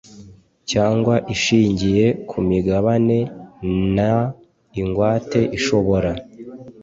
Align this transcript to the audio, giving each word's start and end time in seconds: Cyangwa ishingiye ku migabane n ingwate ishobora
Cyangwa 0.71 1.15
ishingiye 1.33 2.05
ku 2.29 2.37
migabane 2.49 3.17
n 3.95 3.97
ingwate 4.81 5.39
ishobora 5.57 6.11